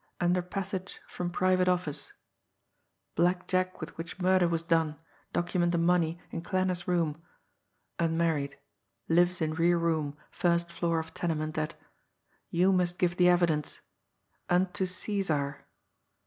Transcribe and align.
under 0.19 0.41
passage 0.41 0.99
from 1.07 1.29
private 1.29 1.67
office... 1.69 2.11
blackjack 3.13 3.79
with 3.79 3.95
which 3.99 4.19
murder 4.19 4.47
was 4.47 4.63
done, 4.63 4.97
document 5.31 5.75
and 5.75 5.85
money 5.85 6.19
in 6.31 6.41
Klanner's 6.41 6.87
room... 6.87 7.21
unmarried... 7.99 8.57
lives 9.07 9.41
in 9.41 9.53
rear 9.53 9.77
room, 9.77 10.17
first 10.31 10.71
floor 10.71 10.97
of 10.97 11.13
tenement 11.13 11.55
at... 11.55 11.75
you 12.49 12.73
must 12.73 12.97
get 12.97 13.17
the 13.17 13.29
evidence... 13.29 13.79
unto 14.49 14.87
Caesar!.. 14.87 15.65